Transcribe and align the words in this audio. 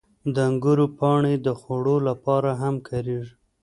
•د 0.33 0.35
انګورو 0.49 0.85
پاڼې 0.97 1.33
د 1.45 1.47
خوړو 1.59 1.95
لپاره 2.09 2.49
هم 2.61 2.75
کارېږي. 2.87 3.33